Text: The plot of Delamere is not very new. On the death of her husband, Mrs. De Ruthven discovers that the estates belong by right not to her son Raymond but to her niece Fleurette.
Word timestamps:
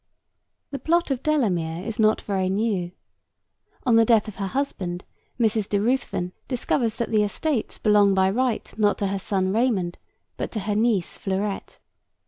The 0.71 0.79
plot 0.79 1.11
of 1.11 1.21
Delamere 1.21 1.85
is 1.85 1.99
not 1.99 2.21
very 2.21 2.49
new. 2.49 2.91
On 3.83 3.97
the 3.97 4.03
death 4.03 4.27
of 4.27 4.37
her 4.37 4.47
husband, 4.47 5.03
Mrs. 5.39 5.69
De 5.69 5.79
Ruthven 5.79 6.31
discovers 6.47 6.95
that 6.95 7.11
the 7.11 7.21
estates 7.21 7.77
belong 7.77 8.15
by 8.15 8.31
right 8.31 8.73
not 8.79 8.97
to 8.97 9.07
her 9.09 9.19
son 9.19 9.53
Raymond 9.53 9.99
but 10.37 10.49
to 10.53 10.61
her 10.61 10.73
niece 10.75 11.19
Fleurette. 11.19 11.77